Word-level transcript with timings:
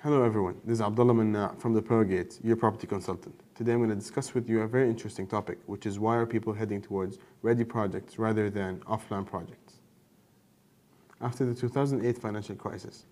Hello 0.00 0.22
everyone, 0.22 0.54
this 0.64 0.74
is 0.74 0.80
Abdullah 0.80 1.12
Manna 1.12 1.56
from 1.58 1.74
the 1.74 1.82
Pearlgate, 1.82 2.38
your 2.44 2.54
property 2.54 2.86
consultant. 2.86 3.34
Today 3.56 3.72
I'm 3.72 3.78
going 3.78 3.90
to 3.90 3.96
discuss 3.96 4.32
with 4.32 4.48
you 4.48 4.60
a 4.60 4.68
very 4.68 4.88
interesting 4.88 5.26
topic, 5.26 5.58
which 5.66 5.86
is 5.86 5.98
why 5.98 6.14
are 6.14 6.24
people 6.24 6.52
heading 6.52 6.80
towards 6.80 7.18
ready 7.42 7.64
projects 7.64 8.16
rather 8.16 8.48
than 8.48 8.80
off-plan 8.86 9.24
projects. 9.24 9.80
After 11.20 11.44
the 11.44 11.52
2008 11.52 12.16
financial 12.16 12.54
crisis, 12.54 13.06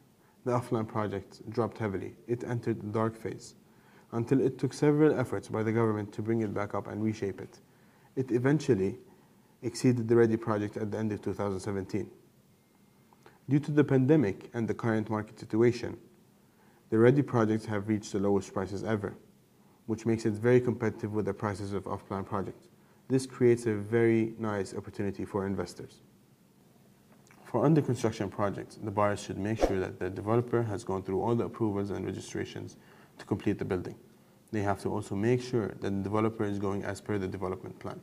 the 0.44 0.52
off-plan 0.52 0.86
projects 0.86 1.42
dropped 1.48 1.76
heavily. 1.76 2.14
It 2.28 2.44
entered 2.44 2.80
the 2.80 2.86
dark 2.86 3.20
phase 3.20 3.56
until 4.12 4.40
it 4.40 4.56
took 4.56 4.72
several 4.72 5.18
efforts 5.18 5.48
by 5.48 5.64
the 5.64 5.72
government 5.72 6.12
to 6.12 6.22
bring 6.22 6.42
it 6.42 6.54
back 6.54 6.72
up 6.72 6.86
and 6.86 7.02
reshape 7.02 7.40
it. 7.40 7.58
It 8.14 8.30
eventually 8.30 8.96
exceeded 9.60 10.06
the 10.06 10.14
ready 10.14 10.36
project 10.36 10.76
at 10.76 10.92
the 10.92 10.98
end 10.98 11.10
of 11.10 11.20
2017. 11.20 12.08
Due 13.48 13.58
to 13.58 13.72
the 13.72 13.82
pandemic 13.82 14.50
and 14.54 14.68
the 14.68 14.74
current 14.74 15.10
market 15.10 15.40
situation, 15.40 15.98
the 16.90 16.98
ready 16.98 17.22
projects 17.22 17.66
have 17.66 17.88
reached 17.88 18.12
the 18.12 18.18
lowest 18.18 18.52
prices 18.52 18.84
ever, 18.84 19.14
which 19.86 20.06
makes 20.06 20.24
it 20.26 20.34
very 20.34 20.60
competitive 20.60 21.12
with 21.12 21.24
the 21.24 21.34
prices 21.34 21.72
of 21.72 21.86
off-plan 21.86 22.24
projects. 22.24 22.68
This 23.08 23.26
creates 23.26 23.66
a 23.66 23.74
very 23.74 24.34
nice 24.38 24.74
opportunity 24.74 25.24
for 25.24 25.46
investors. 25.46 26.02
For 27.44 27.64
under 27.64 27.80
construction 27.80 28.28
projects, 28.28 28.76
the 28.82 28.90
buyers 28.90 29.22
should 29.22 29.38
make 29.38 29.58
sure 29.58 29.78
that 29.78 30.00
the 30.00 30.10
developer 30.10 30.62
has 30.62 30.84
gone 30.84 31.02
through 31.02 31.22
all 31.22 31.34
the 31.34 31.44
approvals 31.44 31.90
and 31.90 32.04
registrations 32.04 32.76
to 33.18 33.24
complete 33.24 33.58
the 33.58 33.64
building. 33.64 33.94
They 34.52 34.62
have 34.62 34.80
to 34.82 34.88
also 34.88 35.14
make 35.14 35.42
sure 35.42 35.68
that 35.68 35.80
the 35.80 35.90
developer 35.90 36.44
is 36.44 36.58
going 36.58 36.84
as 36.84 37.00
per 37.00 37.18
the 37.18 37.28
development 37.28 37.78
plan. 37.78 38.00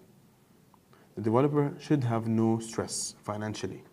The 1.15 1.21
developer 1.21 1.73
should 1.79 2.03
have 2.05 2.27
no 2.27 2.59
stress 2.59 3.15
financially. 3.21 3.83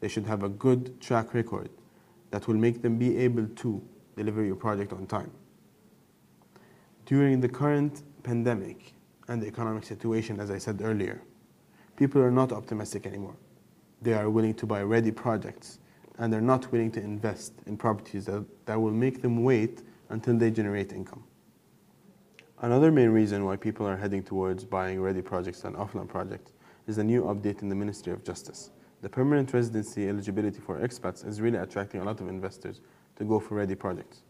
They 0.00 0.08
should 0.08 0.26
have 0.26 0.42
a 0.42 0.48
good 0.48 1.00
track 1.00 1.34
record 1.34 1.70
that 2.30 2.48
will 2.48 2.56
make 2.56 2.82
them 2.82 2.98
be 2.98 3.16
able 3.18 3.46
to 3.46 3.82
deliver 4.18 4.44
your 4.44 4.56
project 4.56 4.92
on 4.92 5.06
time. 5.06 5.30
During 7.06 7.40
the 7.40 7.48
current 7.48 8.02
pandemic 8.22 8.92
and 9.28 9.40
the 9.40 9.46
economic 9.46 9.84
situation, 9.84 10.40
as 10.40 10.50
I 10.50 10.58
said 10.58 10.82
earlier, 10.82 11.22
people 11.96 12.20
are 12.20 12.30
not 12.30 12.52
optimistic 12.52 13.06
anymore. 13.06 13.36
They 14.02 14.14
are 14.14 14.28
willing 14.28 14.54
to 14.54 14.66
buy 14.66 14.82
ready 14.82 15.10
projects 15.10 15.78
and 16.18 16.32
they're 16.32 16.50
not 16.54 16.70
willing 16.72 16.90
to 16.92 17.00
invest 17.00 17.52
in 17.66 17.76
properties 17.76 18.26
that, 18.26 18.44
that 18.66 18.80
will 18.80 18.92
make 18.92 19.22
them 19.22 19.42
wait 19.42 19.82
until 20.10 20.36
they 20.36 20.50
generate 20.50 20.92
income. 20.92 21.24
Another 22.60 22.90
main 22.90 23.10
reason 23.10 23.44
why 23.44 23.56
people 23.56 23.86
are 23.86 23.96
heading 23.96 24.22
towards 24.22 24.64
buying 24.64 25.00
ready 25.00 25.22
projects 25.22 25.60
than 25.62 25.76
off-plan 25.76 26.08
projects 26.08 26.52
is 26.88 26.98
a 26.98 27.04
new 27.04 27.22
update 27.22 27.62
in 27.62 27.68
the 27.68 27.74
Ministry 27.74 28.12
of 28.12 28.24
Justice. 28.24 28.70
The 29.00 29.08
permanent 29.08 29.54
residency 29.54 30.08
eligibility 30.08 30.58
for 30.58 30.80
expats 30.80 31.24
is 31.24 31.40
really 31.40 31.58
attracting 31.58 32.00
a 32.00 32.04
lot 32.04 32.20
of 32.20 32.28
investors 32.28 32.80
to 33.18 33.24
go 33.24 33.38
for 33.38 33.56
ready 33.56 33.74
projects. 33.74 34.22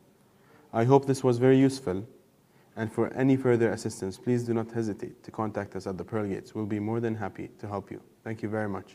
I 0.72 0.84
hope 0.84 1.06
this 1.06 1.22
was 1.22 1.38
very 1.38 1.58
useful 1.58 2.06
and 2.76 2.92
for 2.92 3.12
any 3.14 3.36
further 3.36 3.72
assistance, 3.72 4.16
please 4.18 4.44
do 4.44 4.54
not 4.54 4.70
hesitate 4.70 5.24
to 5.24 5.30
contact 5.32 5.74
us 5.74 5.86
at 5.88 5.98
the 5.98 6.04
Pearl 6.04 6.26
Gates. 6.26 6.54
We'll 6.54 6.66
be 6.66 6.78
more 6.78 7.00
than 7.00 7.14
happy 7.14 7.50
to 7.58 7.66
help 7.66 7.90
you. 7.90 8.00
Thank 8.22 8.40
you 8.40 8.48
very 8.48 8.68
much. 8.68 8.94